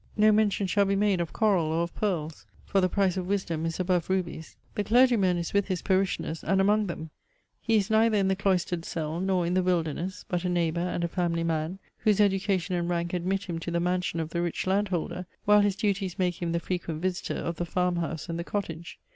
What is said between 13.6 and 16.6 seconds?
the mansion of the rich landholder, while his duties make him the